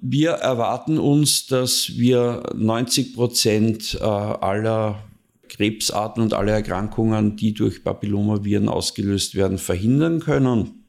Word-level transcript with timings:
wir 0.00 0.30
erwarten 0.30 0.98
uns, 0.98 1.46
dass 1.46 1.96
wir 1.96 2.42
90 2.54 3.14
Prozent 3.14 3.98
äh, 4.00 4.04
aller 4.04 5.02
Krebsarten 5.48 6.22
und 6.22 6.32
aller 6.32 6.52
Erkrankungen, 6.52 7.36
die 7.36 7.52
durch 7.54 7.84
Papillomaviren 7.84 8.68
ausgelöst 8.68 9.34
werden, 9.34 9.58
verhindern 9.58 10.20
können. 10.20 10.79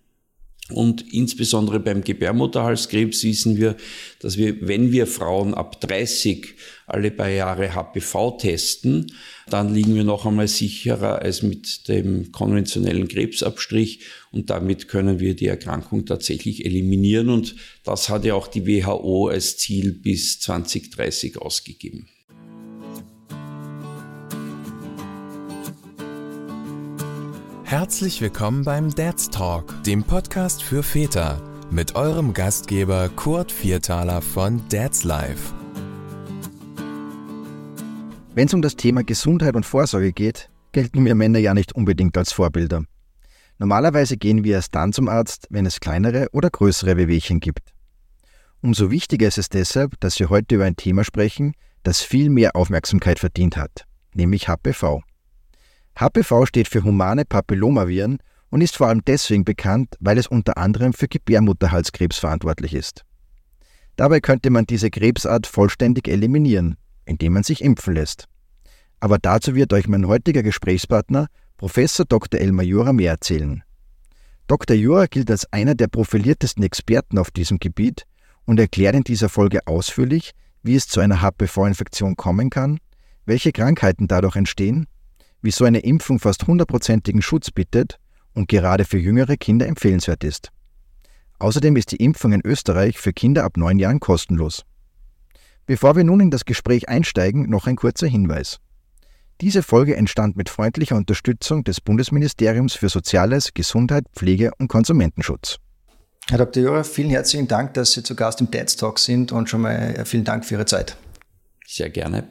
Und 0.71 1.13
insbesondere 1.13 1.79
beim 1.79 2.03
Gebärmutterhalskrebs 2.03 3.23
wissen 3.23 3.57
wir, 3.57 3.75
dass 4.19 4.37
wir, 4.37 4.67
wenn 4.67 4.91
wir 4.91 5.07
Frauen 5.07 5.53
ab 5.53 5.79
30 5.81 6.55
alle 6.87 7.11
paar 7.11 7.29
Jahre 7.29 7.73
HPV 7.73 8.37
testen, 8.37 9.13
dann 9.49 9.73
liegen 9.73 9.95
wir 9.95 10.03
noch 10.03 10.25
einmal 10.25 10.47
sicherer 10.47 11.21
als 11.21 11.41
mit 11.41 11.87
dem 11.87 12.31
konventionellen 12.31 13.07
Krebsabstrich 13.07 14.01
und 14.31 14.49
damit 14.49 14.87
können 14.87 15.19
wir 15.19 15.35
die 15.35 15.47
Erkrankung 15.47 16.05
tatsächlich 16.05 16.65
eliminieren 16.65 17.29
und 17.29 17.55
das 17.83 18.09
hat 18.09 18.25
ja 18.25 18.33
auch 18.35 18.47
die 18.47 18.65
WHO 18.65 19.27
als 19.27 19.57
Ziel 19.57 19.93
bis 19.93 20.39
2030 20.39 21.37
ausgegeben. 21.37 22.07
Herzlich 27.71 28.19
willkommen 28.19 28.65
beim 28.65 28.93
Dad's 28.93 29.29
Talk, 29.29 29.81
dem 29.85 30.03
Podcast 30.03 30.61
für 30.61 30.83
Väter, 30.83 31.41
mit 31.71 31.95
eurem 31.95 32.33
Gastgeber 32.33 33.07
Kurt 33.07 33.49
Viertaler 33.49 34.21
von 34.21 34.61
Dad's 34.67 35.05
Life. 35.05 35.53
Wenn 38.35 38.47
es 38.47 38.53
um 38.53 38.61
das 38.61 38.75
Thema 38.75 39.05
Gesundheit 39.05 39.55
und 39.55 39.65
Vorsorge 39.65 40.11
geht, 40.11 40.49
gelten 40.73 41.05
wir 41.05 41.15
Männer 41.15 41.39
ja 41.39 41.53
nicht 41.53 41.71
unbedingt 41.71 42.17
als 42.17 42.33
Vorbilder. 42.33 42.83
Normalerweise 43.57 44.17
gehen 44.17 44.43
wir 44.43 44.55
erst 44.55 44.75
dann 44.75 44.91
zum 44.91 45.07
Arzt, 45.07 45.47
wenn 45.49 45.65
es 45.65 45.79
kleinere 45.79 46.27
oder 46.33 46.49
größere 46.49 46.97
Wehwehchen 46.97 47.39
gibt. 47.39 47.71
Umso 48.61 48.91
wichtiger 48.91 49.29
ist 49.29 49.37
es 49.37 49.47
deshalb, 49.47 49.97
dass 50.01 50.19
wir 50.19 50.29
heute 50.29 50.55
über 50.55 50.65
ein 50.65 50.75
Thema 50.75 51.05
sprechen, 51.05 51.53
das 51.83 52.01
viel 52.01 52.29
mehr 52.29 52.57
Aufmerksamkeit 52.57 53.19
verdient 53.19 53.55
hat, 53.55 53.85
nämlich 54.13 54.49
HPV. 54.49 55.03
HPV 55.95 56.45
steht 56.45 56.67
für 56.67 56.83
humane 56.83 57.25
Papillomaviren 57.25 58.19
und 58.49 58.61
ist 58.61 58.77
vor 58.77 58.87
allem 58.87 59.03
deswegen 59.05 59.43
bekannt, 59.43 59.95
weil 59.99 60.17
es 60.17 60.27
unter 60.27 60.57
anderem 60.57 60.93
für 60.93 61.07
Gebärmutterhalskrebs 61.07 62.17
verantwortlich 62.17 62.73
ist. 62.73 63.05
Dabei 63.95 64.19
könnte 64.19 64.49
man 64.49 64.65
diese 64.65 64.89
Krebsart 64.89 65.47
vollständig 65.47 66.07
eliminieren, 66.07 66.77
indem 67.05 67.33
man 67.33 67.43
sich 67.43 67.63
impfen 67.63 67.95
lässt. 67.95 68.27
Aber 68.99 69.17
dazu 69.17 69.55
wird 69.55 69.73
euch 69.73 69.87
mein 69.87 70.07
heutiger 70.07 70.43
Gesprächspartner, 70.43 71.27
Professor 71.57 72.05
Dr. 72.05 72.39
Elmar 72.39 72.65
Jura, 72.65 72.93
mehr 72.93 73.11
erzählen. 73.11 73.63
Dr. 74.47 74.75
Jura 74.75 75.05
gilt 75.05 75.29
als 75.31 75.51
einer 75.53 75.75
der 75.75 75.87
profiliertesten 75.87 76.63
Experten 76.63 77.17
auf 77.17 77.31
diesem 77.31 77.59
Gebiet 77.59 78.05
und 78.45 78.59
erklärt 78.59 78.95
in 78.95 79.03
dieser 79.03 79.29
Folge 79.29 79.65
ausführlich, 79.67 80.31
wie 80.63 80.75
es 80.75 80.87
zu 80.87 80.99
einer 80.99 81.21
HPV-Infektion 81.21 82.15
kommen 82.15 82.49
kann, 82.49 82.79
welche 83.25 83.51
Krankheiten 83.51 84.07
dadurch 84.07 84.35
entstehen 84.35 84.87
wie 85.41 85.51
so 85.51 85.65
eine 85.65 85.79
Impfung 85.79 86.19
fast 86.19 86.47
hundertprozentigen 86.47 87.21
Schutz 87.21 87.51
bietet 87.51 87.97
und 88.33 88.47
gerade 88.47 88.85
für 88.85 88.97
jüngere 88.97 89.37
Kinder 89.37 89.67
empfehlenswert 89.67 90.23
ist. 90.23 90.51
Außerdem 91.39 91.75
ist 91.75 91.91
die 91.91 92.03
Impfung 92.03 92.33
in 92.33 92.41
Österreich 92.45 92.99
für 92.99 93.13
Kinder 93.13 93.43
ab 93.43 93.57
neun 93.57 93.79
Jahren 93.79 93.99
kostenlos. 93.99 94.63
Bevor 95.65 95.95
wir 95.95 96.03
nun 96.03 96.19
in 96.19 96.31
das 96.31 96.45
Gespräch 96.45 96.89
einsteigen, 96.89 97.49
noch 97.49 97.67
ein 97.67 97.75
kurzer 97.75 98.07
Hinweis. 98.07 98.59
Diese 99.41 99.63
Folge 99.63 99.95
entstand 99.95 100.37
mit 100.37 100.49
freundlicher 100.49 100.95
Unterstützung 100.95 101.63
des 101.63 101.81
Bundesministeriums 101.81 102.73
für 102.73 102.89
Soziales, 102.89 103.55
Gesundheit, 103.55 104.05
Pflege 104.13 104.51
und 104.59 104.67
Konsumentenschutz. 104.67 105.57
Herr 106.29 106.37
Dr. 106.37 106.61
Jura, 106.61 106.83
vielen 106.83 107.09
herzlichen 107.09 107.47
Dank, 107.47 107.73
dass 107.73 107.93
Sie 107.93 108.03
zu 108.03 108.15
Gast 108.15 108.39
im 108.39 108.51
TED 108.51 108.77
Talk 108.77 108.99
sind 108.99 109.31
und 109.31 109.49
schon 109.49 109.61
mal 109.61 110.05
vielen 110.05 110.23
Dank 110.23 110.45
für 110.45 110.55
Ihre 110.55 110.65
Zeit. 110.65 110.95
Sehr 111.65 111.89
gerne. 111.89 112.27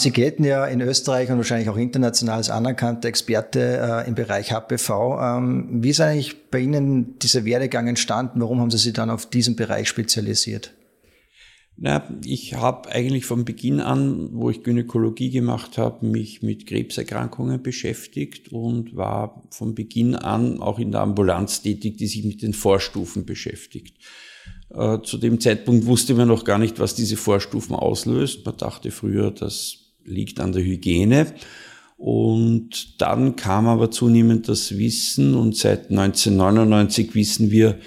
Sie 0.00 0.12
gelten 0.12 0.44
ja 0.44 0.64
in 0.64 0.80
Österreich 0.80 1.30
und 1.30 1.36
wahrscheinlich 1.36 1.68
auch 1.68 1.76
international 1.76 2.36
als 2.36 2.48
anerkannter 2.48 3.08
Experte 3.08 4.04
äh, 4.04 4.08
im 4.08 4.14
Bereich 4.14 4.50
HPV. 4.50 5.18
Ähm, 5.20 5.82
wie 5.82 5.90
ist 5.90 6.00
eigentlich 6.00 6.50
bei 6.50 6.60
Ihnen 6.60 7.18
dieser 7.18 7.44
Werdegang 7.44 7.86
entstanden? 7.86 8.40
Warum 8.40 8.60
haben 8.60 8.70
Sie 8.70 8.78
sich 8.78 8.94
dann 8.94 9.10
auf 9.10 9.26
diesen 9.26 9.56
Bereich 9.56 9.88
spezialisiert? 9.88 10.72
Na, 11.76 12.08
ich 12.24 12.54
habe 12.54 12.88
eigentlich 12.90 13.26
von 13.26 13.44
Beginn 13.44 13.80
an, 13.80 14.30
wo 14.32 14.48
ich 14.48 14.62
Gynäkologie 14.62 15.30
gemacht 15.30 15.76
habe, 15.76 16.06
mich 16.06 16.40
mit 16.40 16.66
Krebserkrankungen 16.66 17.62
beschäftigt 17.62 18.52
und 18.52 18.96
war 18.96 19.42
von 19.50 19.74
Beginn 19.74 20.14
an 20.14 20.60
auch 20.60 20.78
in 20.78 20.92
der 20.92 21.02
Ambulanz 21.02 21.60
tätig, 21.60 21.98
die 21.98 22.06
sich 22.06 22.24
mit 22.24 22.40
den 22.40 22.54
Vorstufen 22.54 23.26
beschäftigt. 23.26 23.98
Äh, 24.70 25.00
zu 25.02 25.18
dem 25.18 25.40
Zeitpunkt 25.40 25.84
wusste 25.84 26.14
man 26.14 26.28
noch 26.28 26.44
gar 26.44 26.58
nicht, 26.58 26.78
was 26.78 26.94
diese 26.94 27.16
Vorstufen 27.16 27.74
auslöst. 27.74 28.46
Man 28.46 28.56
dachte 28.56 28.90
früher, 28.90 29.30
das 29.30 29.79
liegt 30.04 30.40
an 30.40 30.52
der 30.52 30.64
Hygiene. 30.64 31.34
Und 31.96 33.00
dann 33.00 33.36
kam 33.36 33.66
aber 33.66 33.90
zunehmend 33.90 34.48
das 34.48 34.78
Wissen 34.78 35.34
und 35.34 35.56
seit 35.56 35.90
1999 35.90 37.14
wissen 37.14 37.50
wir, 37.50 37.78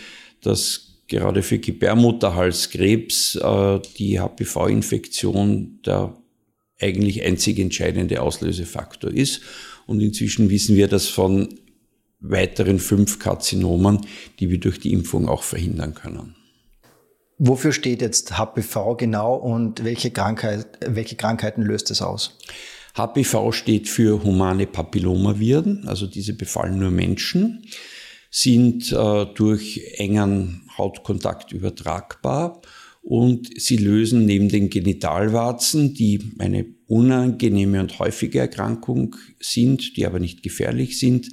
dass 0.41 0.99
gerade 1.07 1.41
für 1.41 1.57
Gebärmutterhalskrebs 1.57 3.35
äh, 3.37 3.79
die 3.97 4.19
HPV-Infektion 4.19 5.79
der 5.85 6.15
eigentlich 6.79 7.23
einzig 7.23 7.59
entscheidende 7.59 8.21
Auslösefaktor 8.21 9.11
ist. 9.11 9.41
Und 9.85 10.01
inzwischen 10.01 10.49
wissen 10.49 10.75
wir 10.75 10.87
das 10.87 11.07
von 11.07 11.49
weiteren 12.19 12.79
fünf 12.79 13.19
Karzinomen, 13.19 14.01
die 14.39 14.49
wir 14.49 14.59
durch 14.59 14.79
die 14.79 14.93
Impfung 14.93 15.27
auch 15.27 15.43
verhindern 15.43 15.93
können. 15.93 16.35
Wofür 17.45 17.73
steht 17.73 18.01
jetzt 18.01 18.37
HPV 18.37 18.95
genau 18.95 19.35
und 19.35 19.83
welche, 19.83 20.11
Krankheit, 20.11 20.65
welche 20.79 21.17
Krankheiten 21.17 21.61
löst 21.61 21.91
es 21.91 22.01
aus? 22.01 22.37
HPV 22.95 23.51
steht 23.51 23.89
für 23.89 24.23
humane 24.23 24.65
Papillomaviren, 24.65 25.85
also 25.85 26.07
diese 26.07 26.35
befallen 26.35 26.79
nur 26.79 26.89
Menschen, 26.89 27.65
sind 28.31 28.93
äh, 28.93 29.25
durch 29.35 29.81
engen 29.97 30.69
Hautkontakt 30.77 31.51
übertragbar 31.51 32.61
und 33.01 33.49
sie 33.59 33.75
lösen 33.75 34.25
neben 34.25 34.47
den 34.47 34.69
Genitalwarzen, 34.69 35.93
die 35.93 36.21
eine 36.39 36.65
unangenehme 36.87 37.81
und 37.81 37.99
häufige 37.99 38.39
Erkrankung 38.39 39.17
sind, 39.41 39.97
die 39.97 40.05
aber 40.05 40.19
nicht 40.19 40.43
gefährlich 40.43 40.97
sind, 40.97 41.27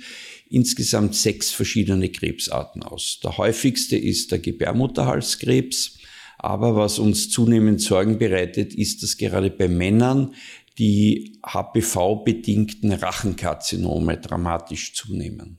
insgesamt 0.49 1.15
sechs 1.15 1.53
verschiedene 1.53 2.09
Krebsarten 2.09 2.83
aus. 2.83 3.21
Der 3.23 3.39
häufigste 3.39 3.97
ist 3.97 4.33
der 4.33 4.41
Gebärmutterhalskrebs. 4.41 6.00
Aber 6.43 6.75
was 6.75 6.99
uns 6.99 7.29
zunehmend 7.29 7.83
Sorgen 7.83 8.19
bereitet, 8.19 8.75
ist, 8.75 9.03
dass 9.03 9.19
gerade 9.19 9.51
bei 9.51 9.69
Männern 9.69 10.35
die 10.79 11.39
HPV-bedingten 11.45 12.93
Rachenkarzinome 12.93 14.17
dramatisch 14.17 14.95
zunehmen. 14.95 15.59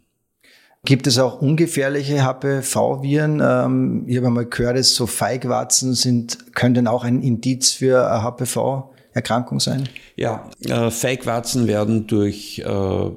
Gibt 0.83 1.05
es 1.05 1.19
auch 1.19 1.39
ungefährliche 1.39 2.23
HPV-Viren? 2.23 3.39
Ähm, 3.39 4.05
ich 4.07 4.17
habe 4.17 4.27
einmal 4.27 4.47
gehört, 4.47 4.77
dass 4.77 4.95
so 4.95 5.05
Feigwarzen 5.05 5.93
sind, 5.93 6.55
könnten 6.55 6.87
auch 6.87 7.03
ein 7.03 7.21
Indiz 7.21 7.73
für 7.73 8.01
HPV-Erkrankung 8.23 9.59
sein? 9.59 9.87
Ja, 10.15 10.49
äh, 10.61 10.89
Feigwarzen 10.89 11.67
werden 11.67 12.07
durch 12.07 12.57
äh, 12.65 13.11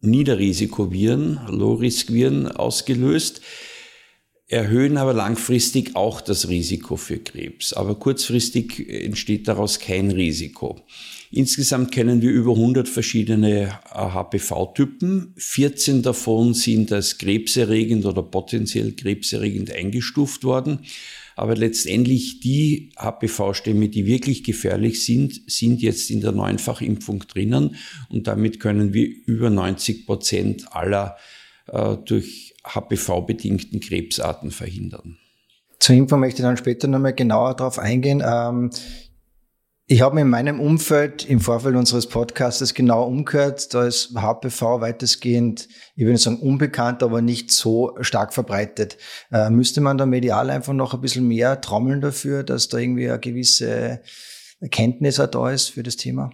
Niederrisikoviren, 0.00 1.38
Low-Risk-Viren 1.46 2.48
ausgelöst 2.48 3.42
erhöhen 4.48 4.96
aber 4.96 5.12
langfristig 5.12 5.96
auch 5.96 6.20
das 6.20 6.48
Risiko 6.48 6.96
für 6.96 7.18
Krebs. 7.18 7.72
Aber 7.72 7.96
kurzfristig 7.96 8.88
entsteht 8.88 9.48
daraus 9.48 9.80
kein 9.80 10.10
Risiko. 10.10 10.80
Insgesamt 11.32 11.90
kennen 11.90 12.22
wir 12.22 12.30
über 12.30 12.52
100 12.52 12.88
verschiedene 12.88 13.80
HPV-Typen. 13.90 15.34
14 15.36 16.02
davon 16.02 16.54
sind 16.54 16.92
als 16.92 17.18
krebserregend 17.18 18.06
oder 18.06 18.22
potenziell 18.22 18.92
krebserregend 18.92 19.72
eingestuft 19.72 20.44
worden. 20.44 20.80
Aber 21.34 21.56
letztendlich 21.56 22.40
die 22.40 22.92
HPV-Stämme, 22.96 23.88
die 23.88 24.06
wirklich 24.06 24.44
gefährlich 24.44 25.04
sind, 25.04 25.42
sind 25.50 25.82
jetzt 25.82 26.08
in 26.10 26.20
der 26.20 26.32
Neunfachimpfung 26.32 27.24
drinnen. 27.26 27.74
Und 28.08 28.28
damit 28.28 28.60
können 28.60 28.94
wir 28.94 29.08
über 29.26 29.50
90 29.50 30.06
Prozent 30.06 30.72
aller 30.72 31.16
äh, 31.16 31.45
durch 32.04 32.54
HPV-bedingten 32.64 33.80
Krebsarten 33.80 34.50
verhindern. 34.50 35.18
Zur 35.78 35.94
Info 35.94 36.16
möchte 36.16 36.42
ich 36.42 36.46
dann 36.46 36.56
später 36.56 36.88
nochmal 36.88 37.14
genauer 37.14 37.54
darauf 37.54 37.78
eingehen. 37.78 38.22
Ähm, 38.24 38.70
ich 39.88 40.00
habe 40.00 40.20
in 40.20 40.28
meinem 40.28 40.58
Umfeld 40.58 41.24
im 41.28 41.38
Vorfeld 41.38 41.76
unseres 41.76 42.08
Podcasts 42.08 42.74
genau 42.74 43.06
umgehört. 43.06 43.72
Da 43.72 43.86
ist 43.86 44.16
HPV 44.16 44.80
weitestgehend, 44.80 45.68
ich 45.94 46.04
würde 46.04 46.18
sagen 46.18 46.40
unbekannt, 46.40 47.04
aber 47.04 47.22
nicht 47.22 47.52
so 47.52 47.96
stark 48.00 48.34
verbreitet. 48.34 48.98
Äh, 49.30 49.48
müsste 49.50 49.80
man 49.80 49.96
da 49.96 50.04
medial 50.04 50.50
einfach 50.50 50.72
noch 50.72 50.92
ein 50.92 51.00
bisschen 51.00 51.28
mehr 51.28 51.60
trommeln 51.60 52.00
dafür, 52.00 52.42
dass 52.42 52.68
da 52.68 52.78
irgendwie 52.78 53.08
eine 53.08 53.20
gewisse 53.20 54.00
Erkenntnis 54.58 55.16
da 55.16 55.50
ist 55.50 55.68
für 55.68 55.84
das 55.84 55.94
Thema? 55.94 56.32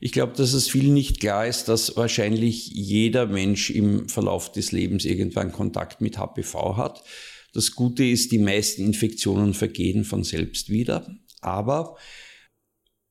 Ich 0.00 0.12
glaube, 0.12 0.34
dass 0.36 0.52
es 0.52 0.68
vielen 0.68 0.94
nicht 0.94 1.20
klar 1.20 1.46
ist, 1.46 1.66
dass 1.66 1.96
wahrscheinlich 1.96 2.68
jeder 2.68 3.26
Mensch 3.26 3.70
im 3.70 4.08
Verlauf 4.08 4.50
des 4.52 4.72
Lebens 4.72 5.04
irgendwann 5.04 5.52
Kontakt 5.52 6.00
mit 6.00 6.18
HPV 6.18 6.76
hat. 6.76 7.02
Das 7.52 7.72
Gute 7.72 8.04
ist, 8.04 8.32
die 8.32 8.38
meisten 8.38 8.84
Infektionen 8.84 9.54
vergehen 9.54 10.04
von 10.04 10.24
selbst 10.24 10.70
wieder, 10.70 11.06
aber 11.40 11.96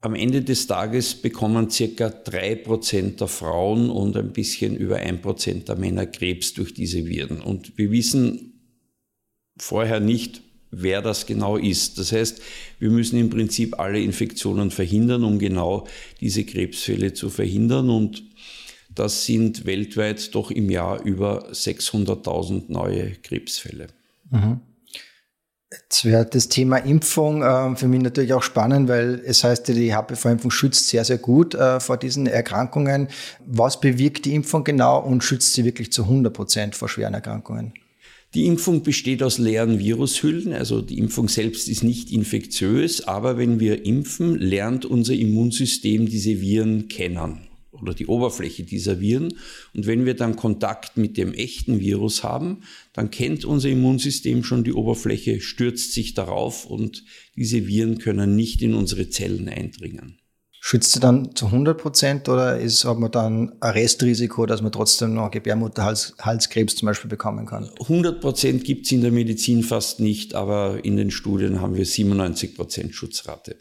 am 0.01 0.15
Ende 0.15 0.41
des 0.41 0.65
Tages 0.65 1.13
bekommen 1.13 1.69
circa 1.69 2.09
drei 2.09 2.55
Prozent 2.55 3.21
der 3.21 3.27
Frauen 3.27 3.91
und 3.91 4.17
ein 4.17 4.33
bisschen 4.33 4.75
über 4.75 4.97
ein 4.97 5.21
Prozent 5.21 5.69
der 5.69 5.75
Männer 5.75 6.07
Krebs 6.07 6.55
durch 6.55 6.73
diese 6.73 7.05
Viren. 7.05 7.39
Und 7.39 7.77
wir 7.77 7.91
wissen 7.91 8.81
vorher 9.57 9.99
nicht, 9.99 10.41
wer 10.71 11.01
das 11.01 11.25
genau 11.25 11.57
ist. 11.57 11.97
Das 11.97 12.11
heißt, 12.11 12.41
wir 12.79 12.89
müssen 12.89 13.19
im 13.19 13.29
Prinzip 13.29 13.79
alle 13.79 13.99
Infektionen 13.99 14.71
verhindern, 14.71 15.23
um 15.23 15.37
genau 15.37 15.87
diese 16.19 16.45
Krebsfälle 16.45 17.13
zu 17.13 17.29
verhindern. 17.29 17.89
Und 17.89 18.23
das 18.95 19.25
sind 19.25 19.65
weltweit 19.65 20.33
doch 20.33 20.49
im 20.51 20.69
Jahr 20.69 21.01
über 21.03 21.49
600.000 21.51 22.63
neue 22.69 23.11
Krebsfälle. 23.11 23.87
Mhm. 24.31 24.61
Jetzt 25.71 26.03
wäre 26.03 26.25
das 26.25 26.49
Thema 26.49 26.77
Impfung 26.77 27.43
äh, 27.43 27.75
für 27.77 27.87
mich 27.87 28.01
natürlich 28.01 28.33
auch 28.33 28.43
spannend, 28.43 28.89
weil 28.89 29.21
es 29.25 29.45
heißt, 29.45 29.69
die 29.69 29.95
HPV-Impfung 29.95 30.51
schützt 30.51 30.89
sehr, 30.89 31.05
sehr 31.05 31.17
gut 31.17 31.55
äh, 31.55 31.79
vor 31.79 31.95
diesen 31.95 32.27
Erkrankungen. 32.27 33.07
Was 33.45 33.79
bewirkt 33.79 34.25
die 34.25 34.35
Impfung 34.35 34.65
genau 34.65 34.99
und 34.99 35.23
schützt 35.23 35.53
sie 35.53 35.63
wirklich 35.63 35.93
zu 35.93 36.03
100 36.03 36.33
Prozent 36.33 36.75
vor 36.75 36.89
schweren 36.89 37.13
Erkrankungen? 37.13 37.73
Die 38.33 38.45
Impfung 38.45 38.81
besteht 38.81 39.23
aus 39.23 39.39
leeren 39.39 39.79
Virushüllen, 39.79 40.53
also 40.53 40.81
die 40.81 40.97
Impfung 40.97 41.27
selbst 41.27 41.67
ist 41.67 41.83
nicht 41.83 42.11
infektiös, 42.11 43.01
aber 43.01 43.37
wenn 43.37 43.59
wir 43.59 43.85
impfen, 43.85 44.39
lernt 44.39 44.85
unser 44.85 45.13
Immunsystem 45.13 46.07
diese 46.07 46.39
Viren 46.39 46.87
kennen 46.87 47.39
oder 47.71 47.93
die 47.93 48.07
Oberfläche 48.07 48.63
dieser 48.63 49.01
Viren. 49.01 49.33
Und 49.73 49.85
wenn 49.85 50.05
wir 50.05 50.13
dann 50.13 50.37
Kontakt 50.37 50.95
mit 50.95 51.17
dem 51.17 51.33
echten 51.33 51.81
Virus 51.81 52.23
haben, 52.23 52.63
dann 52.93 53.11
kennt 53.11 53.43
unser 53.43 53.67
Immunsystem 53.67 54.45
schon 54.45 54.63
die 54.63 54.73
Oberfläche, 54.73 55.41
stürzt 55.41 55.91
sich 55.91 56.13
darauf 56.13 56.65
und 56.65 57.03
diese 57.35 57.67
Viren 57.67 57.97
können 57.97 58.37
nicht 58.37 58.61
in 58.61 58.75
unsere 58.75 59.09
Zellen 59.09 59.49
eindringen. 59.49 60.20
Schützt 60.71 60.93
sie 60.93 61.01
dann 61.01 61.35
zu 61.35 61.47
100 61.47 61.77
Prozent 61.77 62.29
oder 62.29 62.57
ist, 62.57 62.85
hat 62.85 62.97
man 62.97 63.11
dann 63.11 63.51
ein 63.59 63.71
Restrisiko, 63.71 64.45
dass 64.45 64.61
man 64.61 64.71
trotzdem 64.71 65.13
noch 65.15 65.29
Gebärmutterhalskrebs 65.29 66.77
zum 66.77 66.85
Beispiel 66.85 67.09
bekommen 67.09 67.45
kann? 67.45 67.69
100 67.81 68.21
Prozent 68.21 68.63
gibt 68.63 68.85
es 68.85 68.93
in 68.93 69.01
der 69.01 69.11
Medizin 69.11 69.63
fast 69.63 69.99
nicht, 69.99 70.33
aber 70.33 70.79
in 70.85 70.95
den 70.95 71.11
Studien 71.11 71.59
haben 71.59 71.75
wir 71.75 71.85
97 71.85 72.55
Prozent 72.55 72.95
Schutzrate. 72.95 73.57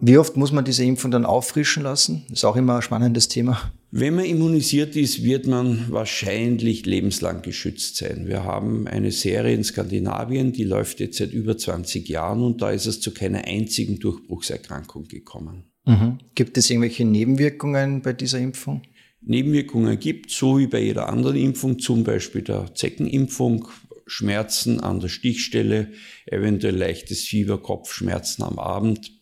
Wie 0.00 0.18
oft 0.18 0.36
muss 0.36 0.50
man 0.50 0.64
diese 0.64 0.82
Impfung 0.82 1.12
dann 1.12 1.26
auffrischen 1.26 1.84
lassen? 1.84 2.24
Das 2.28 2.38
ist 2.38 2.44
auch 2.44 2.56
immer 2.56 2.74
ein 2.74 2.82
spannendes 2.82 3.28
Thema. 3.28 3.70
Wenn 3.92 4.16
man 4.16 4.24
immunisiert 4.24 4.96
ist, 4.96 5.22
wird 5.22 5.46
man 5.46 5.86
wahrscheinlich 5.90 6.84
lebenslang 6.86 7.42
geschützt 7.42 7.98
sein. 7.98 8.26
Wir 8.26 8.42
haben 8.42 8.88
eine 8.88 9.12
Serie 9.12 9.54
in 9.54 9.62
Skandinavien, 9.62 10.50
die 10.52 10.64
läuft 10.64 10.98
jetzt 10.98 11.18
seit 11.18 11.30
über 11.30 11.56
20 11.56 12.08
Jahren 12.08 12.42
und 12.42 12.62
da 12.62 12.72
ist 12.72 12.86
es 12.86 13.00
zu 13.00 13.14
keiner 13.14 13.44
einzigen 13.44 14.00
Durchbruchserkrankung 14.00 15.06
gekommen. 15.06 15.71
Mhm. 15.84 16.18
Gibt 16.34 16.56
es 16.58 16.70
irgendwelche 16.70 17.04
Nebenwirkungen 17.04 18.02
bei 18.02 18.12
dieser 18.12 18.38
Impfung? 18.38 18.82
Nebenwirkungen 19.20 19.98
gibt, 19.98 20.30
so 20.30 20.58
wie 20.58 20.66
bei 20.66 20.80
jeder 20.80 21.08
anderen 21.08 21.36
Impfung, 21.36 21.78
zum 21.78 22.04
Beispiel 22.04 22.42
der 22.42 22.74
Zeckenimpfung, 22.74 23.68
Schmerzen 24.06 24.80
an 24.80 25.00
der 25.00 25.08
Stichstelle, 25.08 25.92
eventuell 26.26 26.76
leichtes 26.76 27.22
Fieber, 27.22 27.62
Kopfschmerzen 27.62 28.42
am 28.42 28.58
Abend. 28.58 29.12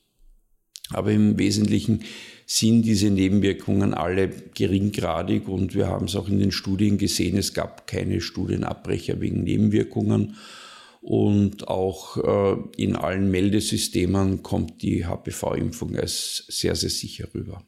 Aber 0.91 1.13
im 1.13 1.39
Wesentlichen 1.39 2.03
sind 2.47 2.83
diese 2.83 3.11
Nebenwirkungen 3.11 3.95
alle 3.95 4.29
geringgradig 4.29 5.47
und 5.49 5.75
wir 5.75 5.87
haben 5.87 6.07
es 6.07 6.17
auch 6.17 6.29
in 6.29 6.41
den 6.41 6.51
Studien 6.51 6.99
gesehen, 6.99 7.37
es 7.37 7.55
gab 7.55 7.87
keine 7.87 8.21
Studienabbrecher 8.21 9.21
wegen 9.21 9.45
Nebenwirkungen 9.45 10.37
und 11.01 11.69
auch 11.69 12.17
äh, 12.19 12.57
in 12.77 12.97
allen 12.97 13.31
Meldesystemen 13.31 14.43
kommt 14.43 14.83
die 14.83 15.07
HPV-Impfung 15.07 15.97
als 15.97 16.45
sehr, 16.49 16.77
sehr 16.77 16.91
sicher 16.91 17.29
rüber. 17.35 17.63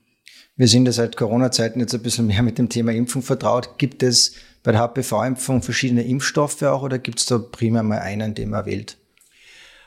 Wir 0.57 0.69
sind 0.69 0.85
ja 0.85 0.93
seit 0.93 1.17
Corona-Zeiten 1.17 1.81
jetzt 1.81 1.95
ein 1.95 2.03
bisschen 2.03 2.27
mehr 2.27 2.43
mit 2.43 2.59
dem 2.59 2.69
Thema 2.69 2.93
Impfung 2.93 3.23
vertraut. 3.23 3.79
Gibt 3.79 4.03
es 4.03 4.35
bei 4.63 4.73
der 4.73 4.81
HPV-Impfung 4.83 5.63
verschiedene 5.63 6.05
Impfstoffe 6.05 6.63
auch 6.63 6.83
oder 6.83 6.99
gibt 6.99 7.21
es 7.21 7.27
da 7.27 7.39
primär 7.39 7.83
mal 7.83 8.01
einen, 8.01 8.35
den 8.35 8.51
man 8.51 8.67
wählt? 8.67 8.99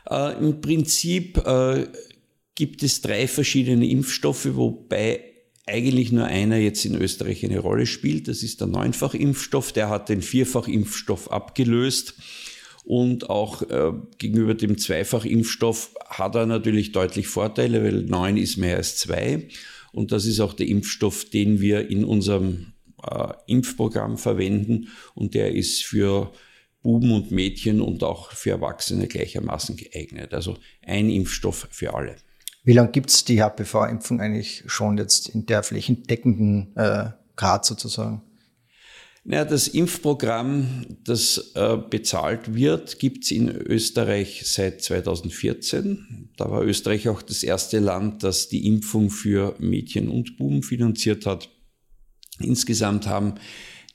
Äh, 0.10 0.38
Im 0.40 0.62
Prinzip 0.62 1.38
äh, 1.46 1.88
gibt 2.56 2.82
es 2.82 3.02
drei 3.02 3.28
verschiedene 3.28 3.88
Impfstoffe, 3.88 4.56
wobei 4.56 5.22
eigentlich 5.68 6.12
nur 6.12 6.26
einer 6.26 6.58
jetzt 6.58 6.86
in 6.86 6.96
Österreich 6.96 7.44
eine 7.44 7.60
Rolle 7.60 7.86
spielt. 7.86 8.28
Das 8.28 8.44
ist 8.44 8.62
der 8.62 8.68
Neunfachimpfstoff. 8.68 9.72
Der 9.72 9.90
hat 9.90 10.10
den 10.10 10.22
Vierfachimpfstoff 10.22 11.32
abgelöst. 11.32 12.16
Und 12.86 13.32
auch 13.32 13.64
äh, 13.64 13.94
gegenüber 14.20 14.54
dem 14.54 14.78
Zweifachimpfstoff 14.78 15.96
hat 16.08 16.36
er 16.36 16.46
natürlich 16.46 16.92
deutlich 16.92 17.28
Vorteile, 17.28 17.84
weil 17.84 18.04
neun 18.04 18.38
ist 18.38 18.58
mehr 18.58 18.78
als 18.78 18.98
zwei. 18.98 19.48
Und 19.92 20.12
das 20.12 20.26
ist 20.26 20.40
auch 20.40 20.54
der 20.54 20.68
Impfstoff, 20.68 21.26
den 21.26 21.60
wir 21.60 21.90
in 21.90 22.06
unserem 22.06 22.74
äh, 23.04 23.34
Impfprogramm 23.48 24.20
verwenden. 24.20 24.90
Und 25.16 25.34
der 25.34 25.56
ist 25.56 25.84
für 25.84 26.32
Buben 26.84 27.12
und 27.12 27.32
Mädchen 27.32 27.82
und 27.82 28.04
auch 28.04 28.32
für 28.32 28.52
Erwachsene 28.52 29.08
gleichermaßen 29.08 29.76
geeignet. 29.76 30.36
Also 30.36 30.58
ein 30.84 31.10
Impfstoff 31.10 31.68
für 31.72 31.96
alle. 31.96 32.18
Wie 32.64 32.74
lange 32.74 32.92
gibt 32.92 33.10
es 33.10 33.26
die 33.26 33.42
HPV-Impfung 33.42 34.22
eigentlich 34.22 34.64
schon 34.68 35.00
jetzt 35.00 35.30
in 35.30 35.48
der 35.48 35.64
flächendeckenden 35.64 36.76
äh, 36.76 37.10
Grad 37.36 37.66
sozusagen? 37.66 38.22
Naja, 39.28 39.44
das 39.44 39.68
Impfprogramm, 39.68 40.86
das 41.04 41.52
äh, 41.56 41.78
bezahlt 41.78 42.54
wird, 42.54 43.00
gibt 43.00 43.24
es 43.24 43.32
in 43.32 43.50
Österreich 43.50 44.44
seit 44.46 44.84
2014. 44.84 46.30
Da 46.38 46.52
war 46.52 46.64
Österreich 46.64 47.10
auch 47.10 47.24
das 47.24 47.42
erste 47.42 47.80
Land, 47.80 48.22
das 48.22 48.50
die 48.50 48.68
Impfung 48.68 49.10
für 49.10 49.56
Mädchen 49.58 50.10
und 50.10 50.38
Buben 50.38 50.62
finanziert 50.62 51.26
hat. 51.26 51.50
Insgesamt 52.40 53.08
haben 53.08 53.34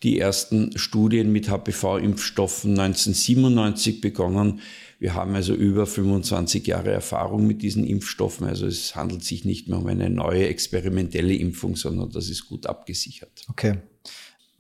die 0.02 0.18
ersten 0.18 0.76
Studien 0.76 1.30
mit 1.30 1.48
HPV-Impfstoffen 1.48 2.72
1997 2.72 4.00
begonnen. 4.00 4.60
Wir 4.98 5.14
haben 5.14 5.36
also 5.36 5.54
über 5.54 5.86
25 5.86 6.66
Jahre 6.66 6.90
Erfahrung 6.90 7.46
mit 7.46 7.62
diesen 7.62 7.84
Impfstoffen. 7.84 8.48
Also 8.48 8.66
es 8.66 8.96
handelt 8.96 9.22
sich 9.22 9.44
nicht 9.44 9.68
mehr 9.68 9.78
um 9.78 9.86
eine 9.86 10.10
neue 10.10 10.48
experimentelle 10.48 11.34
Impfung, 11.34 11.76
sondern 11.76 12.10
das 12.10 12.30
ist 12.30 12.48
gut 12.48 12.66
abgesichert. 12.66 13.44
Okay. 13.48 13.76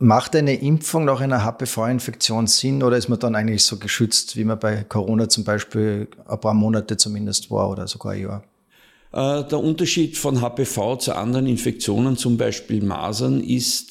Macht 0.02 0.34
eine 0.34 0.54
Impfung 0.54 1.04
nach 1.04 1.20
einer 1.20 1.44
HPV-Infektion 1.44 2.46
Sinn 2.46 2.82
oder 2.82 2.96
ist 2.96 3.10
man 3.10 3.18
dann 3.18 3.34
eigentlich 3.34 3.64
so 3.64 3.76
geschützt, 3.76 4.34
wie 4.34 4.44
man 4.44 4.58
bei 4.58 4.82
Corona 4.84 5.28
zum 5.28 5.44
Beispiel 5.44 6.08
ein 6.26 6.40
paar 6.40 6.54
Monate 6.54 6.96
zumindest 6.96 7.50
war 7.50 7.68
oder 7.68 7.86
sogar 7.86 8.12
ein 8.12 8.22
Jahr? 8.22 8.42
Äh, 9.12 9.46
der 9.46 9.58
Unterschied 9.58 10.16
von 10.16 10.40
HPV 10.40 10.96
zu 10.96 11.14
anderen 11.14 11.46
Infektionen, 11.46 12.16
zum 12.16 12.38
Beispiel 12.38 12.82
Masern, 12.82 13.42
ist, 13.42 13.90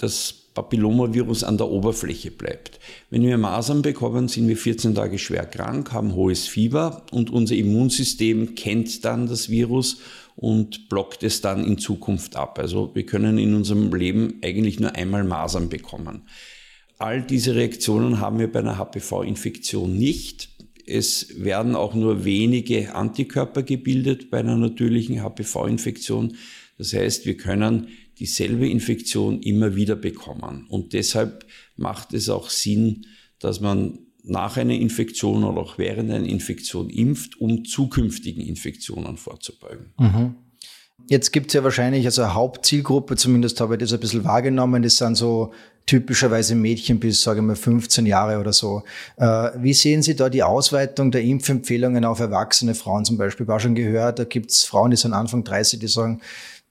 dass 0.00 0.43
Papillomavirus 0.54 1.42
an 1.44 1.58
der 1.58 1.68
Oberfläche 1.68 2.30
bleibt. 2.30 2.78
Wenn 3.10 3.22
wir 3.22 3.36
Masern 3.36 3.82
bekommen, 3.82 4.28
sind 4.28 4.48
wir 4.48 4.56
14 4.56 4.94
Tage 4.94 5.18
schwer 5.18 5.46
krank, 5.46 5.92
haben 5.92 6.14
hohes 6.14 6.46
Fieber 6.46 7.04
und 7.10 7.30
unser 7.30 7.56
Immunsystem 7.56 8.54
kennt 8.54 9.04
dann 9.04 9.26
das 9.26 9.50
Virus 9.50 9.98
und 10.36 10.88
blockt 10.88 11.22
es 11.22 11.40
dann 11.40 11.64
in 11.64 11.78
Zukunft 11.78 12.36
ab. 12.36 12.58
Also 12.58 12.90
wir 12.94 13.04
können 13.04 13.38
in 13.38 13.54
unserem 13.54 13.92
Leben 13.92 14.38
eigentlich 14.42 14.80
nur 14.80 14.94
einmal 14.94 15.24
Masern 15.24 15.68
bekommen. 15.68 16.22
All 16.98 17.22
diese 17.22 17.54
Reaktionen 17.54 18.20
haben 18.20 18.38
wir 18.38 18.50
bei 18.50 18.60
einer 18.60 18.78
HPV-Infektion 18.78 19.96
nicht. 19.96 20.48
Es 20.86 21.42
werden 21.42 21.74
auch 21.74 21.94
nur 21.94 22.24
wenige 22.24 22.94
Antikörper 22.94 23.62
gebildet 23.62 24.30
bei 24.30 24.38
einer 24.38 24.56
natürlichen 24.56 25.22
HPV-Infektion. 25.22 26.36
Das 26.78 26.92
heißt, 26.92 27.26
wir 27.26 27.36
können 27.36 27.88
dieselbe 28.18 28.68
Infektion 28.68 29.40
immer 29.42 29.76
wieder 29.76 29.96
bekommen. 29.96 30.66
Und 30.68 30.92
deshalb 30.92 31.46
macht 31.76 32.14
es 32.14 32.28
auch 32.28 32.50
Sinn, 32.50 33.06
dass 33.38 33.60
man 33.60 33.98
nach 34.22 34.56
einer 34.56 34.74
Infektion 34.74 35.44
oder 35.44 35.60
auch 35.60 35.78
während 35.78 36.10
einer 36.10 36.26
Infektion 36.26 36.88
impft, 36.88 37.40
um 37.40 37.64
zukünftigen 37.64 38.42
Infektionen 38.42 39.16
vorzubeugen. 39.16 39.92
Mhm. 39.98 40.34
Jetzt 41.08 41.32
gibt 41.32 41.48
es 41.48 41.54
ja 41.54 41.64
wahrscheinlich 41.64 42.06
also 42.06 42.32
Hauptzielgruppe, 42.32 43.16
zumindest 43.16 43.60
habe 43.60 43.74
ich 43.74 43.80
das 43.80 43.92
ein 43.92 44.00
bisschen 44.00 44.24
wahrgenommen, 44.24 44.82
das 44.82 44.96
sind 44.96 45.16
so 45.16 45.52
typischerweise 45.86 46.54
Mädchen 46.54 46.98
bis, 46.98 47.20
sage 47.20 47.40
ich 47.40 47.46
mal, 47.46 47.56
15 47.56 48.06
Jahre 48.06 48.40
oder 48.40 48.54
so. 48.54 48.84
Äh, 49.16 49.50
wie 49.58 49.74
sehen 49.74 50.02
Sie 50.02 50.16
da 50.16 50.30
die 50.30 50.42
Ausweitung 50.42 51.10
der 51.10 51.22
Impfempfehlungen 51.22 52.06
auf 52.06 52.20
erwachsene 52.20 52.74
Frauen 52.74 53.04
zum 53.04 53.18
Beispiel? 53.18 53.44
Ich 53.44 53.48
habe 53.48 53.56
auch 53.56 53.60
schon 53.60 53.74
gehört, 53.74 54.18
da 54.18 54.24
gibt 54.24 54.50
es 54.50 54.64
Frauen, 54.64 54.92
die 54.92 54.96
sind 54.96 55.12
Anfang 55.12 55.44
30, 55.44 55.80
die 55.80 55.88
sagen, 55.88 56.22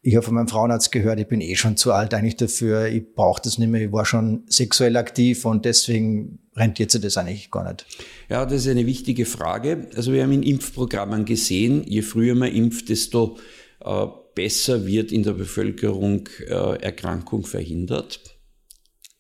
ich 0.05 0.17
habe 0.17 0.25
von 0.25 0.35
meinem 0.35 0.49
Frauenarzt 0.49 0.91
gehört, 0.91 1.17
ich 1.19 1.27
bin 1.27 1.39
eh 1.39 1.55
schon 1.55 1.77
zu 1.77 1.93
alt 1.93 2.13
eigentlich 2.13 2.35
dafür, 2.35 2.87
ich 2.87 3.15
brauche 3.15 3.41
das 3.41 3.57
nicht 3.57 3.69
mehr, 3.69 3.81
ich 3.81 3.91
war 3.93 4.05
schon 4.05 4.43
sexuell 4.47 4.97
aktiv 4.97 5.45
und 5.45 5.63
deswegen 5.63 6.39
rentiert 6.57 6.91
sich 6.91 7.01
das 7.01 7.15
eigentlich 7.15 7.49
gar 7.49 7.71
nicht. 7.71 7.85
Ja, 8.29 8.45
das 8.45 8.65
ist 8.65 8.67
eine 8.67 8.85
wichtige 8.85 9.25
Frage. 9.25 9.87
Also 9.95 10.11
wir 10.11 10.23
haben 10.23 10.33
in 10.33 10.43
Impfprogrammen 10.43 11.23
gesehen, 11.23 11.83
je 11.87 12.01
früher 12.01 12.35
man 12.35 12.51
impft, 12.51 12.89
desto 12.89 13.37
äh, 13.79 14.05
besser 14.35 14.85
wird 14.85 15.13
in 15.13 15.23
der 15.23 15.33
Bevölkerung 15.33 16.27
äh, 16.47 16.81
Erkrankung 16.81 17.45
verhindert. 17.45 18.19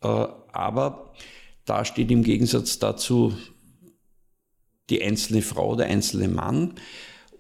Äh, 0.01 0.07
aber 0.07 1.13
da 1.63 1.85
steht 1.85 2.11
im 2.11 2.23
Gegensatz 2.23 2.77
dazu 2.77 3.33
die 4.89 5.01
einzelne 5.01 5.41
Frau, 5.41 5.77
der 5.77 5.87
einzelne 5.87 6.27
Mann. 6.27 6.75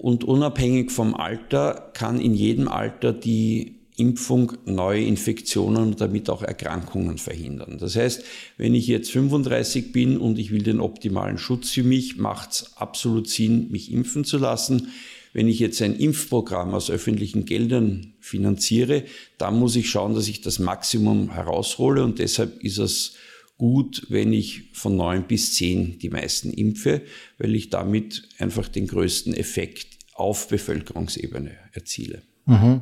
Und 0.03 0.25
unabhängig 0.25 0.91
vom 0.91 1.15
Alter 1.15 1.91
kann 1.93 2.19
in 2.19 2.35
jedem 2.35 2.67
Alter 2.67 3.13
die 3.13 3.75
Impfung 3.95 4.51
neue 4.65 5.01
Infektionen 5.01 5.81
und 5.81 6.01
damit 6.01 6.29
auch 6.29 6.43
Erkrankungen 6.43 7.17
verhindern. 7.17 7.77
Das 7.79 7.95
heißt, 7.95 8.21
wenn 8.57 8.75
ich 8.75 8.87
jetzt 8.87 9.11
35 9.11 9.93
bin 9.93 10.17
und 10.17 10.39
ich 10.39 10.51
will 10.51 10.61
den 10.61 10.81
optimalen 10.81 11.37
Schutz 11.37 11.69
für 11.69 11.83
mich, 11.83 12.17
macht 12.17 12.51
es 12.51 12.75
absolut 12.75 13.29
Sinn, 13.29 13.71
mich 13.71 13.93
impfen 13.93 14.25
zu 14.25 14.37
lassen. 14.37 14.89
Wenn 15.31 15.47
ich 15.47 15.59
jetzt 15.59 15.81
ein 15.81 15.95
Impfprogramm 15.95 16.73
aus 16.73 16.91
öffentlichen 16.91 17.45
Geldern 17.45 18.13
finanziere, 18.19 19.05
dann 19.37 19.57
muss 19.57 19.77
ich 19.77 19.89
schauen, 19.89 20.15
dass 20.15 20.27
ich 20.27 20.41
das 20.41 20.59
Maximum 20.59 21.31
heraushole 21.31 22.03
und 22.03 22.19
deshalb 22.19 22.61
ist 22.61 22.77
es 22.77 23.13
gut, 23.57 24.07
wenn 24.09 24.33
ich 24.33 24.63
von 24.73 24.97
neun 24.97 25.23
bis 25.23 25.53
zehn 25.53 25.97
die 25.99 26.09
meisten 26.09 26.51
impfe, 26.51 27.03
weil 27.37 27.55
ich 27.55 27.69
damit 27.69 28.27
einfach 28.37 28.67
den 28.67 28.87
größten 28.87 29.33
Effekt 29.33 29.92
auf 30.15 30.47
Bevölkerungsebene 30.47 31.51
erziele. 31.73 32.23
Mhm. 32.45 32.81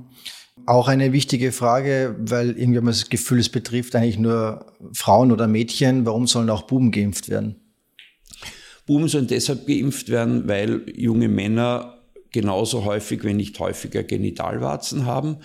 Auch 0.65 0.87
eine 0.87 1.13
wichtige 1.13 1.51
Frage, 1.51 2.15
weil 2.19 2.51
irgendwie 2.51 2.77
haben 2.77 2.85
wir 2.85 2.91
das 2.91 3.09
Gefühl, 3.09 3.39
es 3.39 3.49
betrifft 3.49 3.95
eigentlich 3.95 4.19
nur 4.19 4.65
Frauen 4.93 5.31
oder 5.31 5.47
Mädchen. 5.47 6.05
Warum 6.05 6.27
sollen 6.27 6.49
auch 6.49 6.63
Buben 6.63 6.91
geimpft 6.91 7.29
werden? 7.29 7.55
Buben 8.85 9.07
sollen 9.07 9.27
deshalb 9.27 9.65
geimpft 9.67 10.09
werden, 10.09 10.47
weil 10.47 10.83
junge 10.95 11.29
Männer 11.29 11.99
genauso 12.31 12.85
häufig, 12.85 13.23
wenn 13.23 13.37
nicht 13.37 13.59
häufiger 13.59 14.03
Genitalwarzen 14.03 15.05
haben. 15.05 15.37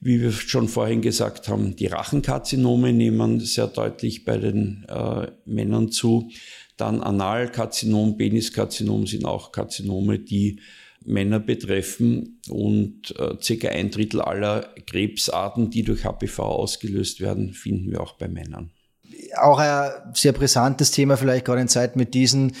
Wie 0.00 0.20
wir 0.20 0.30
schon 0.30 0.68
vorhin 0.68 1.00
gesagt 1.00 1.48
haben, 1.48 1.74
die 1.74 1.86
Rachenkarzinome 1.86 2.92
nehmen 2.92 3.40
sehr 3.40 3.66
deutlich 3.66 4.24
bei 4.24 4.36
den 4.36 4.84
äh, 4.88 5.28
Männern 5.46 5.90
zu. 5.90 6.30
Dann 6.76 7.02
Analkarzinom, 7.02 8.18
Peniskarzinom 8.18 9.06
sind 9.06 9.24
auch 9.24 9.52
Karzinome, 9.52 10.18
die 10.18 10.60
Männer 11.06 11.40
betreffen 11.40 12.40
und 12.48 13.14
äh, 13.18 13.34
circa 13.40 13.68
ein 13.68 13.90
Drittel 13.90 14.20
aller 14.20 14.74
Krebsarten, 14.86 15.70
die 15.70 15.82
durch 15.82 16.04
HPV 16.04 16.42
ausgelöst 16.42 17.20
werden, 17.20 17.52
finden 17.52 17.90
wir 17.90 18.00
auch 18.00 18.14
bei 18.14 18.28
Männern. 18.28 18.70
Auch 19.40 19.58
ein 19.58 19.90
sehr 20.14 20.32
brisantes 20.32 20.90
Thema, 20.90 21.16
vielleicht 21.16 21.44
gerade 21.44 21.60
in 21.60 21.68
Zeiten 21.68 21.98
mit 21.98 22.14
diesen. 22.14 22.52